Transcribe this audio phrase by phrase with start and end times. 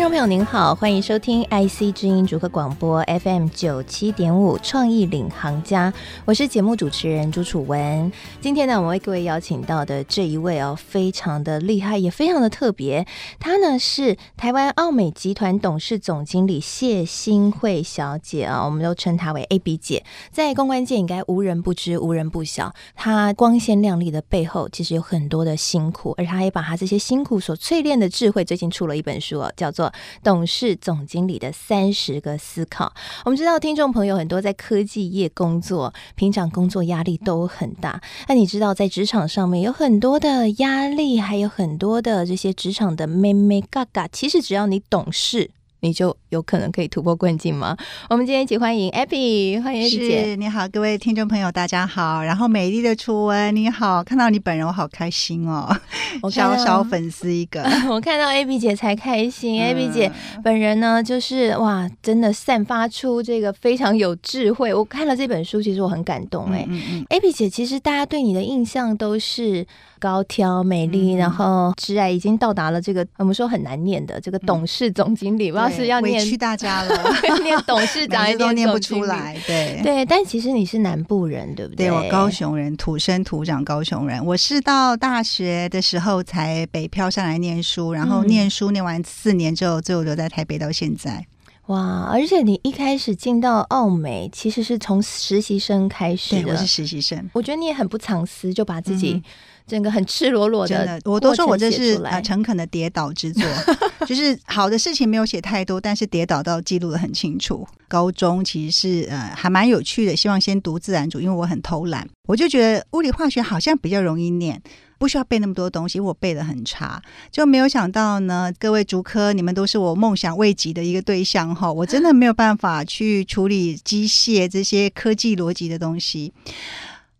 [0.00, 5.92] 听众朋友您好，欢迎收听 IC 之音主客广播 FM 九七点五创意领航家，
[6.24, 8.10] 我是节目主持人朱楚文。
[8.40, 13.06] 今天呢，我们为各位邀请到的这一位哦，非常的厉害，也非常的特别。
[13.38, 20.02] 她呢是台湾奥美集团董事总经理谢欣慧小姐啊，我们都称她为 AB 姐。
[20.32, 22.72] 在公关界应该无人不知，无人不晓。
[22.94, 29.89] 她光鲜亮丽的背后，其实有很多的辛苦，而她也把她这些辛苦所淬炼的智慧，最近出了一本书哦，叫做。
[30.22, 32.92] 董事总经理的三十个思考。
[33.24, 38.00] 我们知道，听众朋友很多在科技业工作，平常工作压力都很大。
[38.28, 44.08] 那你知道，在职场上面有很多的压力，还有很多的这些职场的妹妹、嘎嘎。
[44.08, 45.50] 其实只要你懂事。
[45.80, 47.76] 你就有可能可以突破困境吗？
[48.08, 50.36] 我们今天一起欢迎 Abby，欢迎 Abby 姐。
[50.36, 52.22] 你好，各位听众朋友，大家好。
[52.22, 55.74] 然后美丽的初文，你好，看到你本人我好开心哦，
[56.22, 57.62] 我小小粉丝一个。
[57.88, 59.60] 我看到 Abby 姐才开心。
[59.60, 60.12] 嗯、Abby 姐
[60.44, 64.74] 本人呢，就是哇，真的散发出这个非常有智慧。
[64.74, 66.64] 我看了这本书，其实我很感动哎。
[66.68, 67.04] 嗯嗯。
[67.08, 69.66] Abby 姐，其实大家对你的印象都是。
[70.00, 80.04] 高挑美丽，然后挚爱已经到达了这个我们说很难念的这个董事总经理，不是要念委屈大家了， 念 董事长一点念不出来，对对。
[80.04, 81.88] 但其实你是南部人，对不对？
[81.88, 84.24] 对，我高雄人，土生土长高雄人。
[84.24, 91.24] 我是到大学的时候才北漂上来念书，然后念书念完四年之后，最后留在台北到现在。
[91.66, 92.08] 哇！
[92.12, 97.30] 而且你一开始进到奥美，其实是从实习生开始的，对，我是实习生。
[97.32, 99.22] 我觉得你也很不藏私，就把自己、嗯。
[99.70, 103.44] 整个很赤裸裸的，真的，我都说我这是啊诚恳的跌倒之作，
[104.04, 107.64] 就是好的事情没有写太多，但是跌倒到记录的很清楚。
[107.86, 114.60] 高中其实是呃还蛮有趣的，希望先读自然组，因为我很偷懒，我就觉得物理化学好像比较容易念，
[114.98, 117.02] 不需要背那么多东西，我背的很差，
[117.32, 126.32] 就没有想到呢，各位竹科你们都是我梦想未及的一个对象哈，我真的没有办法去处理机械这些科技逻辑的东西。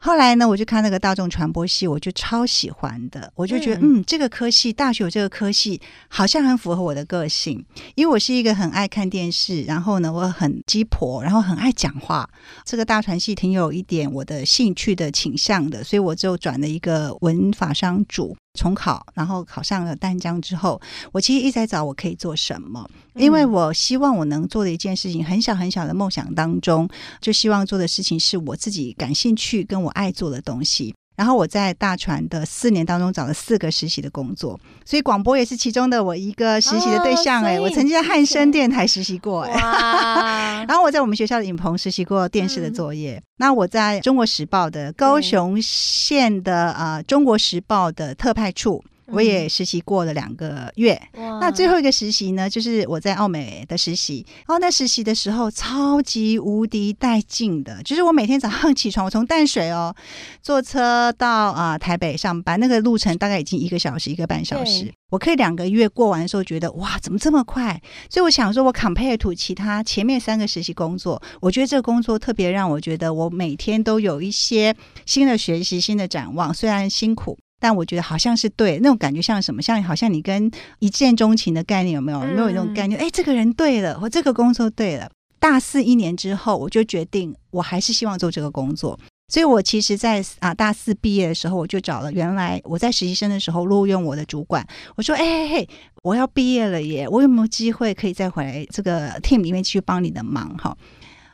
[0.02, 3.30] 后来呢，我就看那个大众传播系，我就超喜欢的。
[3.34, 5.78] 我就觉得，嗯，嗯，这个科系，大学有这个科系，
[6.08, 7.62] 好像很符合我的个性。
[7.96, 12.26] 因为我是一个很爱看电视，然后呢，我很鸡婆，然后很爱讲话。
[12.64, 18.34] 这个大传系挺有一点我的兴趣的倾向的，所以我就转了一个文法商主。
[18.54, 20.80] 重考，然后考上了丹江之后，
[21.12, 26.88] 我其实一直在找我可以做什么，因为我希望我能做的一件事情，很小很小的梦想当中，
[27.20, 30.94] 就希望做的事情是我自己感兴趣跟我爱做的东西。
[31.20, 48.82] 然后我在大船的四年当中找了四个实习的工作，所以广播也是其中的我一个实习的对象哎、欸，我曾经在汉声电台实习过 然后我在我们学校的影棚实习过电视的作业，嗯、那我在中国时报的高雄县的啊、呃、中国时报的特派处。
[49.12, 54.24] 我也实习过了两个月，嗯、那最后一个实习呢，就是我在澳美的实习。
[54.46, 59.94] 然后那实习的时候，超级无敌带劲的，就是我每天早上 起床，我从淡水哦
[60.42, 64.92] 坐车到啊、呃、台北上班，那个路程大概已经一个小时一个半小时。
[65.10, 67.80] 我可以两个月过完的时候，觉得哇，怎么这么快？
[68.08, 74.72] 所以我想说，我 compare to 其他前面三个实习工作，我觉得这个工作特别让我觉得我每天都有一些
[75.04, 77.36] 新的学习、新的展望，虽然辛苦。
[77.60, 79.62] 但我觉得好像是对，那种感觉像什么？
[79.62, 80.50] 像好像你跟
[80.80, 82.18] 一见钟情的概念有没有？
[82.20, 82.98] 有没有那种概念？
[82.98, 85.08] 哎、嗯，这个人对了，或这个工作对了。
[85.38, 88.98] 大四一年之后，我就决定我还是希望做这个工作。
[89.28, 94.66] 所以我其实在，在啊大四毕业的时候，我就找了原来我在实习生的时候录用我的主管，
[94.96, 95.68] 我说：“哎嘿嘿，
[96.02, 100.76] 我要毕业了耶，我有没有机会可以再回来这个 team 里面去帮你的忙？”哈。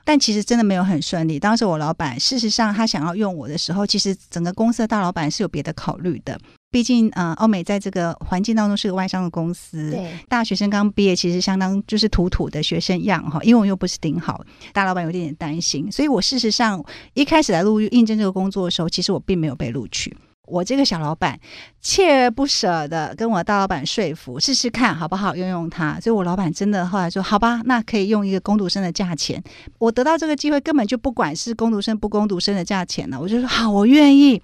[0.07, 1.37] 但其实真的没有很顺利。
[1.37, 6.39] 当时我老板，事实上他想要用我的时候，其实整个公司的大老板是有别的考虑的。
[6.71, 15.91] 毕竟，呃，欧美在这个环境当中是个外商的公司，对大学生刚毕业，其实相当就是土土的学生样哈，英文又不是顶好，大老板有点点担心。
[15.91, 16.85] 所以我事实上
[17.15, 20.17] 一开始来录应征这个工作的时候，其实我并没有被录取。
[20.47, 21.39] 我这个小老板
[21.83, 25.99] 锲而不舍的跟我大老板说服，试试看好不好用用它。
[26.01, 29.43] 所以我老板真的后来说，好吧，那可以用一个工读生的价钱。
[29.79, 34.41] 我得到这个机会，根本就不管是工读生不工读生的价钱了，我就说好，我愿意。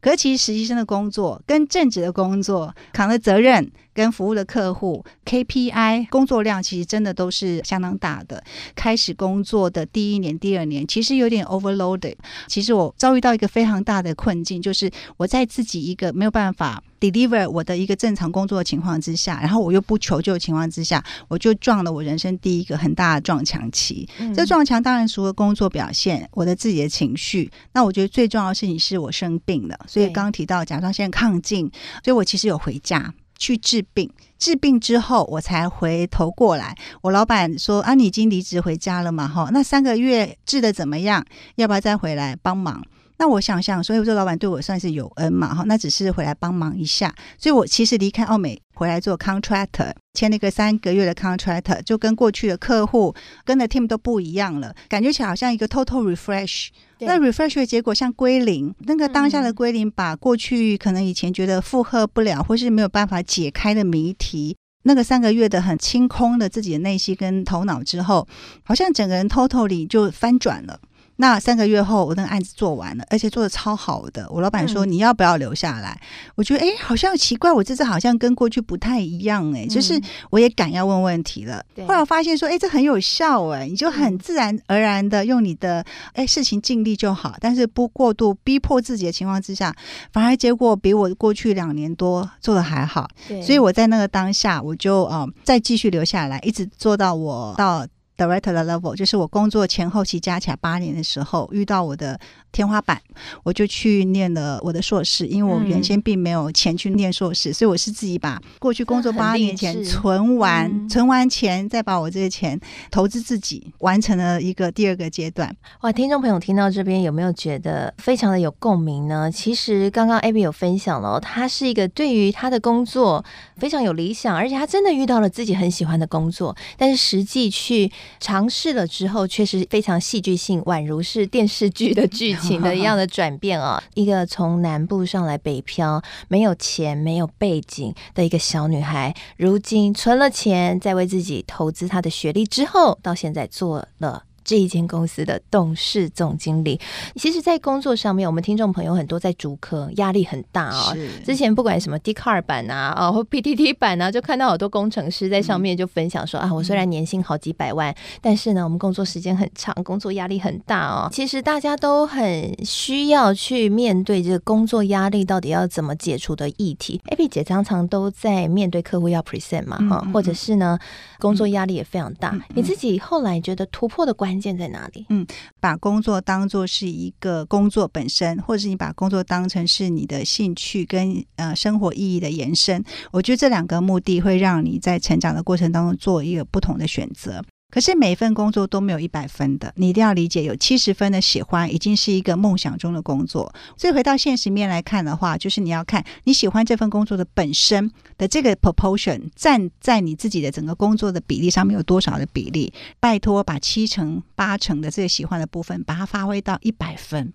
[0.00, 3.70] 可是其实实习生的工作跟正职的工作扛的责任。
[4.00, 8.42] 跟服务的客户 KPI 工作量其实真的都是相当大的。
[8.74, 12.14] 开始工作的第一年、第二年，其实有点 overloaded。
[12.46, 24.08] 其实我遭遇到一个非常大的困境，就是我在自己一个没有办法 deliver 我的一个正常工作的情况之下，然后我又不求救的情况之下，我就撞了我人生第一个很大的撞墙期。
[24.18, 27.50] 嗯、这撞墙当然除了工作表现，我的自己的情绪。
[27.74, 31.70] 那我觉得最重要的事情是我生病了，所以刚刚提到甲状腺亢进，
[32.02, 33.12] 所以我其实有回家。
[33.40, 34.08] 去治病，
[34.38, 36.76] 治病之后我才回头过来。
[37.00, 39.26] 我老板说：“啊，你已经离职回家了嘛？
[39.26, 41.24] 哈，那三个月治的怎么样？
[41.56, 42.84] 要不要再回来帮忙？”
[43.16, 45.54] 那我想想，所以我这老板对我算是有恩嘛？
[45.54, 47.14] 哈，那只是回来帮忙一下。
[47.38, 48.60] 所以我其实离开奥美。
[48.80, 56.68] 回来做 contractor，签了一个三个月的 contractor，就跟过去的客户跟的 team 都不一样了，感觉起来好像一个 total refresh。
[57.00, 68.26] 那 refresh 的结果像归零，那个当下的归零，把过去可能以前觉得负荷不了或是没有办法解开的谜题，那个三个月的很清空的自己的内心跟头脑之后，
[68.64, 70.80] 好像整个人 totally 就翻转了。
[71.20, 74.26] 那三个月后，我那个案子做完了，而且做的超好的。
[74.30, 80.00] 我老板说：“你要不要留下来？”嗯、我觉得，哎，好像奇怪，我这次好像跟过去不太一样，哎，就是
[80.30, 81.62] 我也敢要问问题了。
[81.76, 85.84] 嗯、后来我发现说，哎，这很有效，哎，你就很自然而然的用你的，
[86.14, 89.76] 哎，事情尽力就好，但是不过度逼迫自己的情况之下，
[90.14, 93.06] 反而结果比我过去两年多做的还好。
[93.44, 97.86] 所以我在那个当下，我就嗯、呃，再继续留下来，一直做到我到。
[98.20, 102.20] Director 的 level 就是我工作前后期加起来八年的时候，遇到我的
[102.52, 103.00] 天花板，
[103.42, 105.26] 我就去念了我的硕士。
[105.26, 115.56] 因为我原先并没有钱去念硕士，嗯、所以我是自己把过去工作八年前存完，嗯、存完钱再把我这些钱投资自己，完成了一个第二个阶段。
[115.80, 119.32] 哇，听众朋友听到这边有没有觉得非常的有共鸣呢？
[119.32, 123.24] 其实刚刚 Abby 有分享了，他是一个对于他的工作
[123.56, 127.90] 非常有理想，而且他真的遇到了自己很喜欢的工作，但是实际去。
[128.18, 133.82] 尝试了之后，确实非常戏剧性，宛如是电视剧的剧情的一样的 转变啊！
[133.94, 144.24] 一个从南部上来北漂，没有钱、没有背景的一个小女孩，如今存了钱，在为自己投资她的学历之后，到现在做了。
[144.50, 146.80] 这一间公司的董事总经理，
[147.14, 150.92] 其实，在工作上面，我们听众朋友很多在主科，压力很大哦。
[151.24, 161.08] 之前不管什么 Dcard 版啊，哦或 PTT 版啊，就看到好多工程师在上面就分享说、嗯、啊，我虽然年薪好几百万，但是呢，我们工作时间很长，工作压力很大哦。
[161.12, 167.00] 其实大家都很需要去面对这个工作压力到底要怎么解除的议题。
[167.12, 170.76] Abby 姐常常都在面对客户要 present 嘛，哈、嗯，或者是呢，
[171.20, 172.30] 工作压力也非常大。
[172.30, 175.06] 嗯、你自己后来觉得突破的关在哪里？
[175.08, 175.26] 嗯，
[175.60, 187.42] 把工作当做是一个工作本身，或者是你把工作当成是你的兴趣跟呃生活意义的延伸，我觉得这两个目的会让你在成长的过程当中做一个不同的选择。
[187.70, 193.52] 可是每一份工作都没有一百分的，你一定要理解，有七十分的喜欢已经是一个梦想中的工作。
[193.76, 202.72] 所以回到现实面来看的话，就是你要看你喜欢这份工作的本身的这个 proportion 占在你自己的整个工作的比例上面有多少的比例。
[202.98, 207.32] 拜托，把七成八成的这个喜欢的部分，把它发挥到一百分，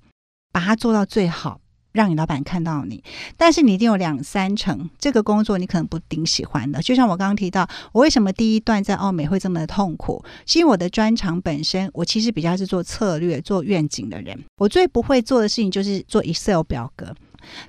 [0.52, 1.62] 把它做到最好。
[1.95, 3.01] 让你老板看到你，
[3.38, 6.81] 但是你一定有两三成这个工作你可能不顶喜欢的。
[6.81, 14.38] 就像我刚刚提到，我为什么第一段在奥美会这么的痛苦，是因为我的专长本身，我其实比较是做策略、做愿景的人。
[14.57, 17.15] 我最不会做的事情就是做 Excel 表格。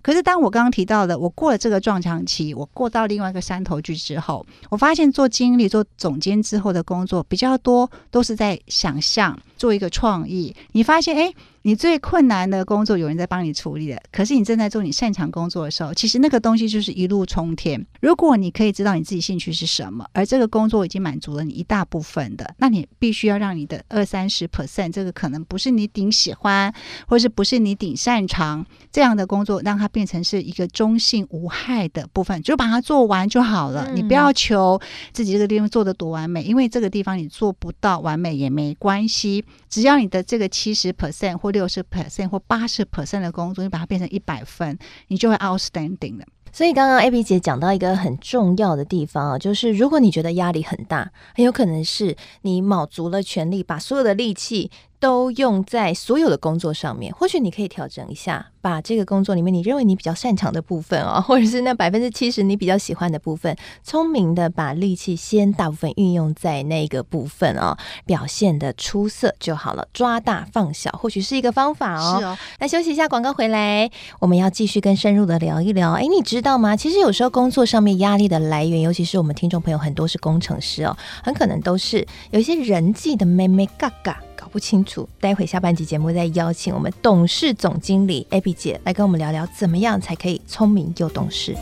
[0.02, 10.56] 可是当我刚刚提到的，我过了这个撞墙期，我过到另外一个山头去之后，我发现做经理、做总监之后的工作比较多，都是在想象做一个创意。
[10.72, 11.32] 你发现，哎。
[11.66, 17.84] 你最困难的工作有人在帮你处理的，可是你正在做你擅长工作的时候，其实那个东西就是一路冲天。
[18.00, 26.72] 如果你可以知道你自己兴趣是什么，而这个工作已经满足了你一大部分的，那你必须要让你的二三十 percent 这个可能不是你顶喜欢，
[27.08, 33.86] 或是不是你顶擅长这样的工作，让它变成是一个中性无害的部分，就把它做完就好了。
[33.88, 34.80] 嗯、你不要求
[35.12, 46.26] 自己这个地方做的多完美，因为这个地方你做不到完美也没关系，只要你的这个七十 percent 或六十 percent 或八十 percent 的工作，你把它变成一百分，你就会 outstanding 了。
[46.52, 54.70] 所以刚刚 Abby 姐讲到一个很重要的地方啊，就是如果你觉得压力很大，很有可能是你卯足了全力，把所有的力气
[55.00, 57.12] 都用在所有的工作上面。
[57.14, 58.52] 或许你可以调整一下。
[58.66, 69.86] 把这个工作里面你认为你比较擅长的部分哦，或者是那百分之七十你比较喜欢的部分，聪明的把力气先大部分运用在那个部分哦，表现的出色就好了。
[69.92, 72.18] 抓大放小或许是一个方法哦。
[72.18, 72.36] 是哦。
[72.58, 75.92] 那休息一下，广告回来，我们要继续更深入的聊一聊。
[75.92, 76.74] 哎，你知道吗？
[76.74, 84.44] 其实有时候工作上面压力的来源，尤其是我们听众朋友很多是工程师哦，很可能都是有一些人际的妹妹嘎嘎搞。
[84.56, 91.54] 不清楚，待会下半集节目再邀请我们董事总经理 Abby 姐来跟我们聊聊，怎么样才可以聪明又懂事。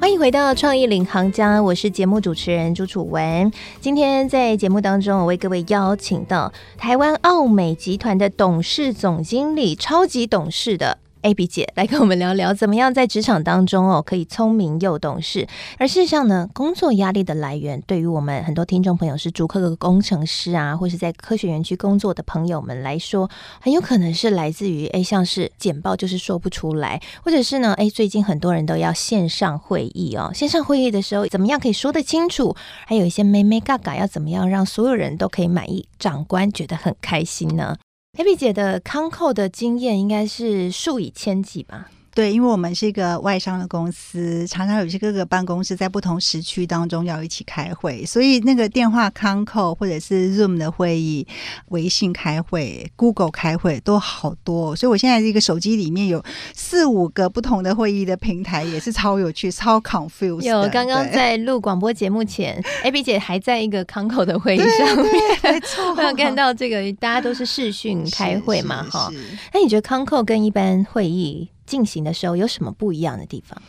[0.00, 3.52] 欢迎回到创意领航家，我是节目主持人朱楚文。
[3.82, 10.96] 今天在节目当中，我为各位邀请到台湾奥美集团的董事总经理，超级董事的。
[11.22, 15.46] AB 姐来跟我们聊聊，怎么样在职场当中哦，可以聪明又懂事。
[15.78, 23.28] 而事实上呢，工作压力的来源，对于我们很多听众朋友是竹科的工程师啊，或是在科学园区工作的朋友们来说，
[23.60, 32.56] 很有可能是来自于诶，像是简报就是说不出来，或者是呢，诶，最近很多人都要线上会议哦，线上会议的时候怎么样可以说得清楚？
[32.86, 37.76] 还有一些眉眉角角要怎么样让所有人都可以满意，长官觉得很开心呢
[38.18, 41.90] ？Abby 姐的康扣的经验应该是数以千计吧？
[42.14, 51.26] 对，因为我们是一个外商的公司，常常有些各个办公室在不同时区当中要一起开会，所以那个电话康扣或者是 Zoom 的会议、
[51.68, 56.22] 微信开会、Google 开会都好多，所以我现在这个手机里面有
[56.54, 60.42] 四五个不同的会议的平台，也是超有趣、超 confused。
[60.42, 65.06] 有刚刚在录广播节目前， Abby 姐还在一个康扣的会议上面，
[65.44, 69.10] 没错，我有看到这个大家都是视讯开会嘛，哈。
[69.54, 73.62] 那你觉得康扣跟一般会议进行的时候有什么不一样的地方？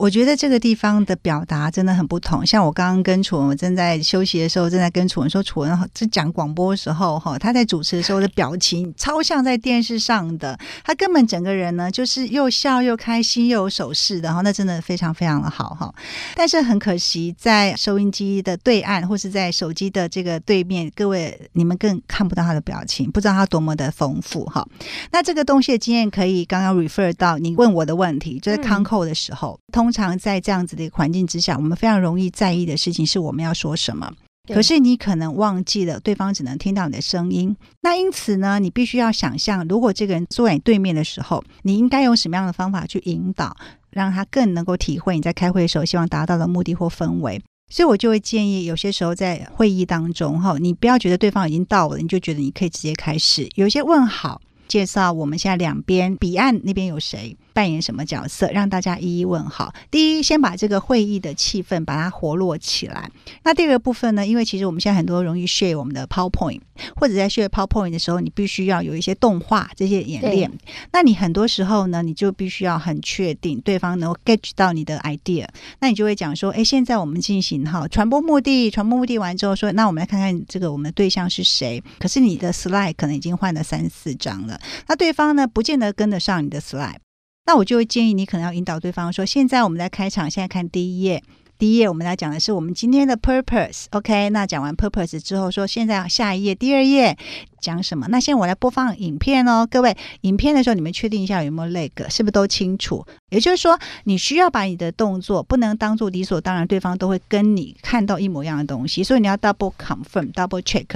[0.00, 2.44] 我觉得这个地方的表达真的很不同。
[2.46, 10.58] 像我刚刚跟楚文，我正在休息的时候，正在跟楚文说，楚文在讲广播的时候，哈，他在主持的时候的表情超像在电视上的。
[10.82, 15.94] 他根本整个人呢，就是又笑又开心又有手势的，哈，那真的非常非常的好，哈。
[16.34, 24.66] 但是很可惜，在收音机的对岸或是在手机的这个对面，各位你们更看不到他的表情，不知道他多么的丰富，哈。
[25.12, 29.89] 那这个东西的经验可以刚刚 refer 到你问我的问题，就是康扣的时候，通。
[29.90, 34.08] 通常在这样子的一个环境之下，我们非常容易在意的事情是我们要说什么。
[34.46, 37.56] 可是你可能忘记了，对方只能听到你的声音。
[37.80, 43.56] 那因此呢，你必须要想象，如果这个人坐在你对面的时候，你应该用什么样的方法去引导，
[43.90, 47.42] 让他更能够体会你在开会的时候希望达到的目的或氛围。
[47.68, 53.48] 所以我就会建议，有些时候在会议当中，哈，你不要觉得对方已经到了，你就觉得你可以直接开始。
[53.56, 54.40] 有些问好。
[54.70, 59.74] 介绍我们现在两边彼岸那边有谁扮演什么角色，让大家一一问好。
[59.90, 63.10] 第一，先把这个会议的气氛把它活络起来。
[63.42, 64.24] 那第二个部分呢？
[64.24, 66.60] 因为其实我们现在很多容易 share 我们的 PowerPoint，
[66.94, 70.48] 或者在 share PowerPoint 的时候，你必须要有一些动画这些演练。
[70.92, 75.48] 那你很多时候呢，你就必须要很确定对方能够 get 到你的 idea。
[75.80, 81.82] 那你就会讲说：哎，现在我们进行哈传播目的，传播目的完之后说，那我们来看看这个我们的对象是谁。
[81.98, 84.59] 可是你的 slide 可能已经换了三四张了。
[84.88, 86.98] 那对方呢，不见得跟得上你的 slide，
[87.46, 91.22] 那我就会建议你可能要引导对方说：现在我们在开场，现在看第一页，
[91.60, 94.30] 第一页我们来讲的是我们今天的 purpose，OK？
[94.30, 97.18] 那讲完 purpose 之后，说现在下一页，第二页。
[97.60, 98.06] 讲什么？
[98.08, 103.04] 那现在我来播放影片哦，各位，影片的时候你们确定一下有没有 lag，是不是都清楚？
[103.28, 110.86] 也就是说，你需要把你的动作不能当做理所当然，对方都会跟你看到一模一样的东西，所以你要 double confirm，double check。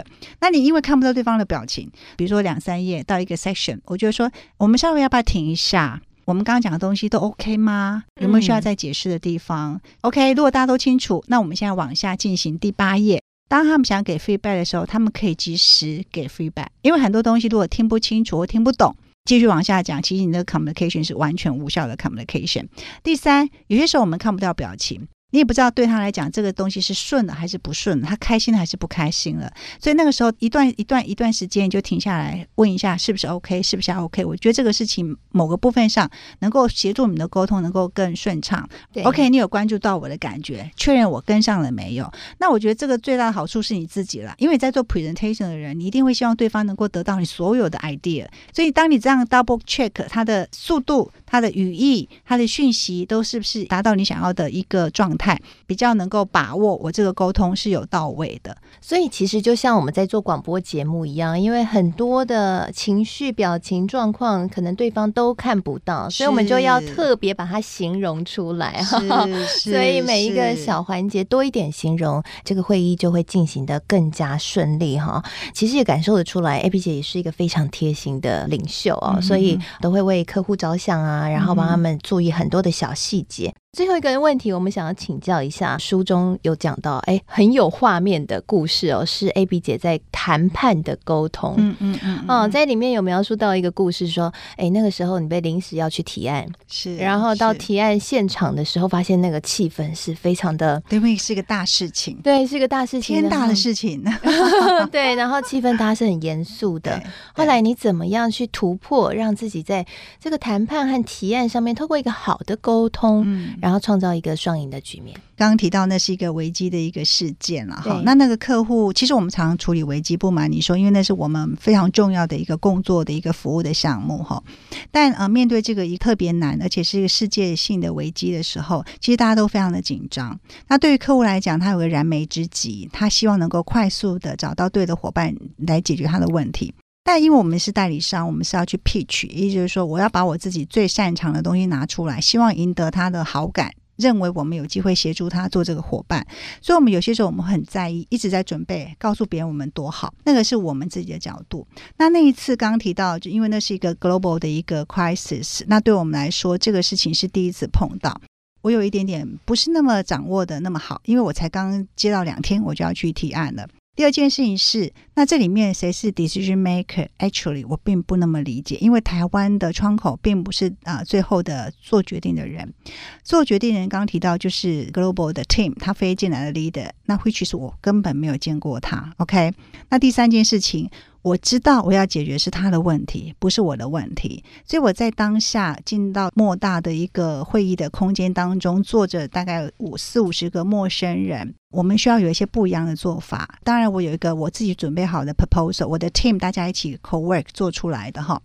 [0.40, 6.00] 那你因为看不到对方的表情，比如说两三页到一个 section，我就说，我们稍微要不要停一下？
[6.24, 8.04] 我们刚刚讲的东西都 OK 吗？
[8.20, 9.74] 有没有需要再解释的地方？
[9.74, 13.22] 嗯，OK，如果大家都清楚，那我们现在往下进行第八页。
[13.48, 22.66] 当他们想给 feedback 的时候，他们可以及时给 feedback，因为很多东西如果听不清楚或听不懂，继续往下讲，其实你的 communication 是完全无效的 communication。
[23.02, 25.06] 第三，有些时候我们看不到表情。
[25.30, 29.52] 你也不知道对他来讲这个东西是顺了还是不顺，他开心了还是不开心了。
[29.80, 34.24] 所以那个时候一段一段一段时间你就停下来问一下是不是 OK，是不是 OK？
[34.24, 38.68] 我觉得这个事情某个部分上能够协助你的沟通能够更顺畅。
[39.02, 42.08] ，OK，你有关注到我的感觉，确认我跟上了没有？
[42.38, 48.24] 那我觉得这个最大的好处是你自己了，因为在做 presentation 的人，你一定会希望对方能够得到你所有的 idea。
[48.52, 55.23] 所以当你这样 double check 它的速度、它的语义、它的讯息都是不是达到你想要的一个状态。
[55.24, 58.54] 态，比较能够把握我这个沟通是有到位的。
[58.82, 69.00] 所以其实就像我们在做广播节目一样，因为很多的情绪、表情、状况，可能对方都看不到，所以我们就要特别把它形容出来哈。
[69.64, 75.24] 所以每一个小环节多一点形容，这个会议就会进行的更加顺利哈。
[75.54, 83.54] 其实也感受得出来，Abby 姐也是一个非常贴心的领袖哦，嗯、所以都会为客户着想啊，然后帮他们注意很多的小细节。
[83.74, 104.04] 最后一个问题，我们想要请教一下，书中有讲到，哎，很有画面的故事哦，是 Abby 姐在谈判的沟通，嗯嗯嗯，哦，在里面有描述到一个故事，说，哎，那个时候你被临时要去提案，是，然后到提案现场的时候，发现那个气氛是非常的，因为是个大事情，对，是个大事情，天大的事情，
[104.92, 107.02] 对，然后气氛大家是很严肃的，
[107.34, 109.84] 后来你怎么样去突破，让自己在
[110.20, 113.52] 这个谈判和提案上面，透过一个好的沟通，嗯。
[113.64, 115.16] 然后创造一个双赢的局面。
[115.38, 118.02] 刚刚提到那是一个危机的一个事件了哈。
[118.04, 124.42] 那那个客户，其实我们常常处理危机，不瞒你说，因为那是我们非常重要的一个工作的一个服务的项目哈。
[124.90, 130.38] 但呃，面对这个一特别难，而且是一个世界性的危机的时候，其实大家都非常的紧张。
[130.68, 136.74] 那对于客户来讲，他有个燃眉之急，他希望能够快速的找到对的伙伴来解决他的问题。
[137.06, 146.26] 但因为我们是代理商，我们是要去 pitch，也就是说，我要把我自己最擅长的东西拿出来，希望赢得他的好感，认为我们有机会协助他做这个伙伴。
[146.62, 150.14] 所以，我们有些时候我们很在意，一直在准备告诉别人我们多好。
[150.24, 151.66] 那个是我们自己的角度。
[151.98, 158.18] 那那一次刚提到，就因为那是一个 global 的一个 crisis，那对我们来说，这个事情是第一次碰到，
[158.62, 163.68] 我有一点点不是那么掌握的那么好，因为我才刚接到两天，我就要去提案了。
[163.96, 172.74] 第二件事情是，那这里面谁是 decision maker？Actually，我并不那么理解，因为台湾的窗口并不是啊、最后的做决定的人，
[173.22, 179.14] 做决定人刚刚提到就是 global 的 team，他飞进来的 leader，那 which 是我根本没有见过他。
[179.18, 179.52] OK，
[179.90, 180.90] 那第三件事情。
[181.24, 193.58] 我知道我要解决是他的问题，不是我的问题，所以我在当下进到莫大的一个会议的空间当中，坐着大概五四五十个陌生人，我们需要有一些不一样的做法。
[193.64, 198.42] 当然，我有一个我自己准备好的 proposal，我的 team 大家一起 co-work 做出来的哈。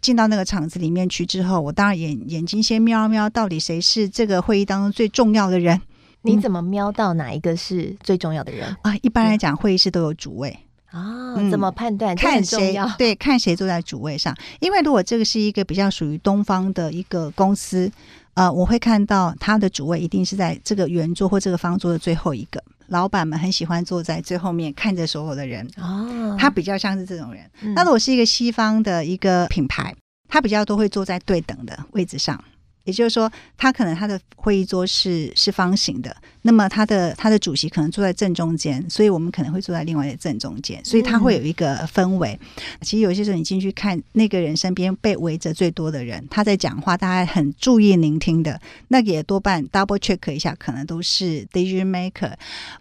[0.00, 5.80] 进到那个场子里面去之后，我当然眼眼睛先瞄瞄，到底谁是这个会议当中最重要的人？
[6.22, 8.96] 你怎么瞄到哪一个是最重要的人啊？
[9.02, 10.56] 一般来讲，会议室都有主位。
[10.94, 12.14] 啊、哦，怎么判断？
[12.14, 12.78] 看谁？
[12.96, 14.32] 对，看谁坐在主位上。
[14.60, 17.90] 因为如果这个是一个比较属于东方的一个公司，
[18.34, 22.62] 呃，我会看到他的主位一定是在这个圆桌或这个方桌的最后一个。
[22.88, 25.68] 老板们很喜欢坐在最后面，看着所有的人。
[25.78, 27.42] 哦，他比较像是这种人。
[27.62, 29.92] 嗯、那如果是一个西方的一个品牌，
[30.28, 32.38] 他比较都会坐在对等的位置上。
[32.84, 36.14] 也就是说，他可能他的会议桌是是方形的，
[36.46, 42.38] 那么他的他的主席可能坐在正中间，所以我们可能会坐在另外的正中间，所以他会有一个氛围。
[42.82, 52.34] 其实有些时候你进去看那个人身边被围着最多的人，他在讲话，大家很注意聆听的，那也多半 double check 一下，可能都是 decision maker。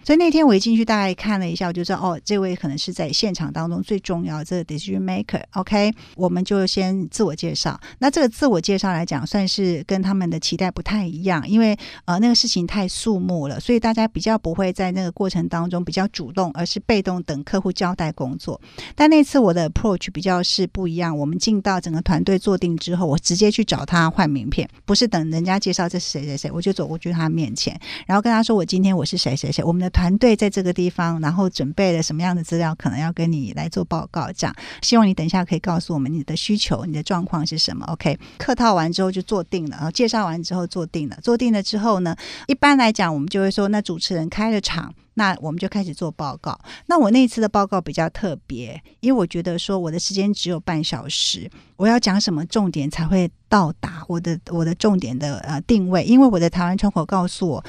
[0.03, 5.41] 所以那天我一进去，大概看了一下，我就知道哦，这位可能是在现场当中最重要的这个 decision maker。
[5.53, 7.79] OK，我们就先自我介绍。
[7.99, 9.81] 那这个自我介绍来讲，算是。
[9.85, 18.59] 跟他们的期待不太一样，因为呃那个事情太肃穆了，所以大家比较不会在那个过程当中比较主动，而是被动等客户交代工作。
[18.95, 39.73] 但那次我的 approach 比较是不一样，我们进到整个团队坐定之后，我直接去找他换名片，不是等人家介绍这是谁谁谁，我就走过去他面前，然后跟他说我今天我是谁谁谁，我们的团队在这个地方，然后准备了什么样的资料，可能要跟你来做报告，这样希望你等一下可以告诉我们你的需求，你的状况是什么？OK，客套完之后就坐定了。
[39.73, 42.15] 然后介绍完之后坐定了，坐定了之后呢，
[42.47, 46.59] 一般来讲我们就会说，那主持人开了场，那我们就开始做报告。
[46.87, 57.63] 那我那次的报告比较特别，因为我觉得说我的时间只有半小时，我要讲什么重点才会到达我的我的重点的呃定位，因为我的台湾窗口告诉我。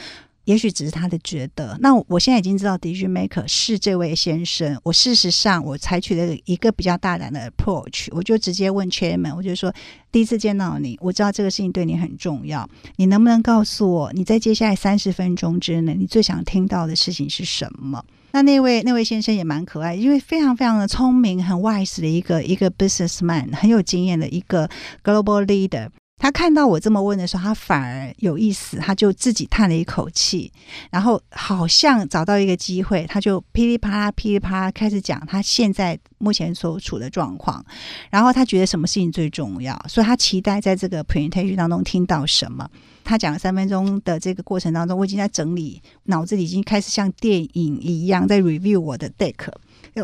[0.44, 1.76] 也许只是他的觉得。
[1.80, 4.78] 那我现在已经知道 decision maker 是这位先生。
[4.82, 9.72] 我事实上我采取了一个比较大胆的 approach，我就直接问 chairman，我就说
[10.12, 18.04] 第一次见到你，我知道这个事情对你很重要，你能不能告诉我你在接下来三十分钟之内你最想听到的事情是什么？
[18.32, 24.68] 那那位那位先生也蛮可爱，因为非常非常的聪明，很 wise 的一个一个 businessman，很有经验的一个
[25.04, 25.88] global leader。
[26.16, 30.50] 他看到我这么问的时候，他反而有意思，他就自己叹了一口气，
[30.90, 37.62] 然后好像找到一个机会，他就噼里啪啦、噼里啪啦开始讲他现在目前所处的状况，
[38.10, 42.66] 然后他觉得什么事情最重要，所以他期待在这个 presentation 当中听到什么。
[43.02, 49.34] 他讲了三分钟的这个过程当中，我已经在整理，脑子里已经开始像电影一样在 review 我的 deck。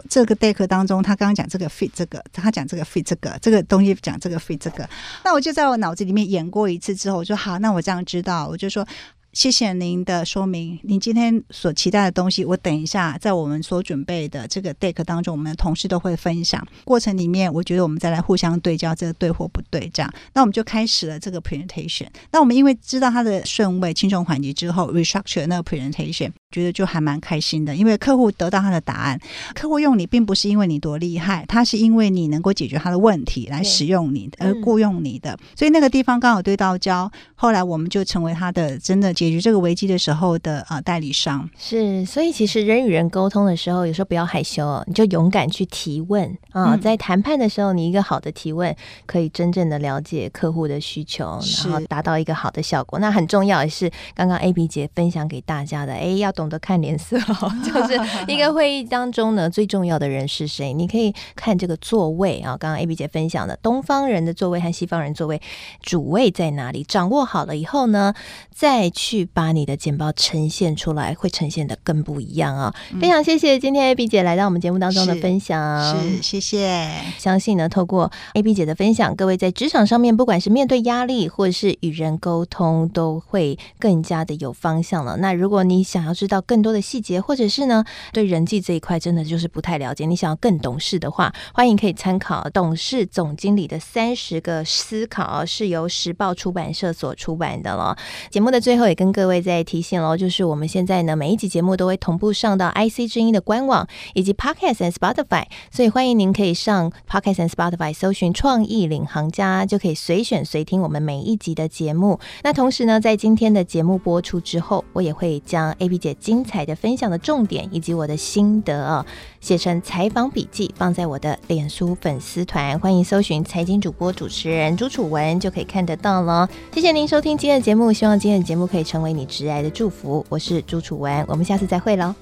[0.09, 4.89] 这个 deck 当中，他刚刚讲这个 fit 这个，他讲这个 fit 这个，这个东西讲这个 fit 这个，
[5.25, 8.87] 那我就在我脑子里面演过一次之后，我说好，那我这样知道，我就说。
[9.33, 10.77] 谢谢您的说明。
[10.83, 16.67] 您今天所期待的东西，我等一下在我们所准备的这个 deck 当中，我们的同事都会分享。
[16.85, 20.13] 过程里面，我觉得我们再来互相对焦，这个对或不对，这样。
[20.33, 22.09] 那我们就开始了这个 presentation。
[22.33, 27.77] 那我们因为知道它的顺位轻重缓急之后，restructure 那个 presentation，觉得就还蛮开心的。
[27.77, 29.21] 因为客户得到他的答案，
[29.55, 35.39] 客户用你并不是因为你多厉害，他是因为你能够解决他的问题来使用你，而雇佣你的。
[35.55, 39.11] 所以那个地方刚好对到焦，后来我们就成为他的真的。
[39.21, 46.75] 解决这个危机的时候的啊代理商是，所以其实人与人沟通的时候，有时候不要害羞哦，你就勇敢去提问啊。
[46.77, 52.99] 在谈判的时候，你一个好的提问可以真正的了解客户的需求，然后达到一个好的效果。
[52.99, 60.73] 那很重要也是，刚刚 AB 姐分享给大家的，哎，要懂得看脸色哦， 就是一个会议当中呢，最重要的人是谁？
[60.73, 65.41] 你可以看这个座位啊，刚刚 AB 姐分享的东方人的座位和西方人座位
[65.83, 66.83] 主位在哪里？
[66.85, 68.13] 掌握好了以后呢，
[68.53, 69.29] 再去。
[69.33, 72.75] 把你的简报呈现出来，会呈现的更不一样啊、哦！
[72.93, 76.91] 嗯、非常谢谢今天 AB 姐来到我们节目当中的分享，是，是谢谢。
[77.19, 85.17] 相信呢，透过 AB 姐的分享，各位在职场上面，不管是面对压力，或者是与人沟通，都会更加的有方向了。
[85.19, 97.99] 那如果你想要知道更多的细节，或者是呢，对人际这一块真的就是不太了解，你想要更懂事的话，欢迎可以参考《董事总经理的三十个思考》，是由时报出版社所出版的了。
[98.31, 98.95] 节目的最后也。
[99.01, 112.21] 跟各位再提醒喽，就是我们现在呢，每一集节目都会同步上到 IC 之音的官网以及 Podcast and Spotify，所以欢迎您可以上 Podcast and Spotify 搜寻“创意领航家”，就可以随选随听我们每一集的节目。
[112.43, 119.07] 那同时呢，在今天的节目播出之后，我也会将 AB 姐精彩的分享的重点以及我的心得啊，
[119.41, 126.47] 写成采访笔记，放在我的脸书粉丝团，欢迎搜寻“财经主播主持人朱楚文”，就可以看得到了。
[126.75, 128.85] 谢谢您收听今天的节目，希望今天的节目可以。
[128.91, 132.13] 成为你挚爱的祝福，我是朱楚文，我们下次再会喽。